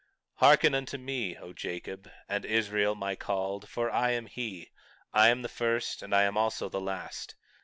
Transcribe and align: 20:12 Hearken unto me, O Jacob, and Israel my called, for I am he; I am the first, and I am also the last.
20:12 0.01 0.07
Hearken 0.49 0.73
unto 0.73 0.97
me, 0.97 1.37
O 1.37 1.53
Jacob, 1.53 2.09
and 2.27 2.43
Israel 2.43 2.95
my 2.95 3.13
called, 3.15 3.69
for 3.69 3.91
I 3.91 4.09
am 4.13 4.25
he; 4.25 4.71
I 5.13 5.27
am 5.29 5.43
the 5.43 5.47
first, 5.47 6.01
and 6.01 6.11
I 6.15 6.23
am 6.23 6.35
also 6.37 6.69
the 6.69 6.81
last. 6.81 7.35